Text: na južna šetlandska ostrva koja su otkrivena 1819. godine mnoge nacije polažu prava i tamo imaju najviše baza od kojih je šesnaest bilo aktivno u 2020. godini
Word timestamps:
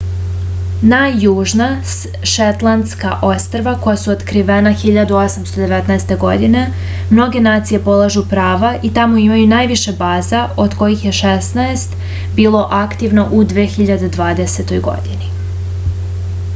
na 0.91 0.99
južna 1.23 1.65
šetlandska 2.29 3.11
ostrva 3.27 3.73
koja 3.83 3.99
su 4.03 4.11
otkrivena 4.13 4.71
1819. 4.83 6.15
godine 6.23 6.63
mnoge 7.11 7.43
nacije 7.49 7.81
polažu 7.89 8.25
prava 8.33 8.73
i 8.89 8.93
tamo 8.97 9.21
imaju 9.25 9.51
najviše 9.53 9.95
baza 10.01 10.41
od 10.65 10.75
kojih 10.83 11.07
je 11.09 11.13
šesnaest 11.21 11.95
bilo 12.41 12.67
aktivno 12.81 13.27
u 13.41 13.45
2020. 13.55 14.75
godini 14.91 15.31